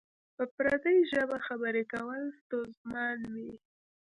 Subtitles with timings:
[0.35, 3.51] په پردۍ ژبه خبری کول ستونزمن وی؟